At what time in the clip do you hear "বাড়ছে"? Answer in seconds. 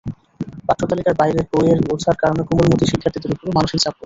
3.87-3.99